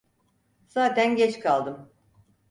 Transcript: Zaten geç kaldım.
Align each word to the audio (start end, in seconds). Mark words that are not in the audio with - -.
Zaten 0.67 1.15
geç 1.15 1.39
kaldım. 1.39 1.91